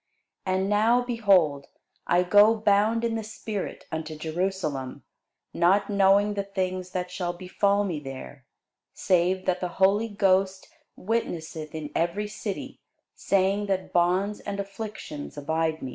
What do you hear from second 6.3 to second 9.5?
the things that shall befall me there: save